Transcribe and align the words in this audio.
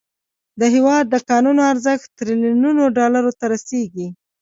د 0.59 0.61
هیواد 0.75 1.05
د 1.09 1.15
کانونو 1.29 1.61
ارزښت 1.71 2.07
تریلیونونو 2.19 2.83
ډالرو 2.97 3.31
ته 3.39 3.45
رسیږي. 3.53 4.07